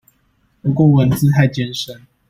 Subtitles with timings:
[0.63, 2.07] 不過文字太艱深